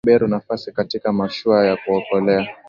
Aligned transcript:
alimpa 0.05 0.15
beru 0.19 0.27
nafasi 0.27 0.71
katika 0.71 1.13
mashua 1.13 1.65
ya 1.65 1.77
kuokolea 1.77 2.55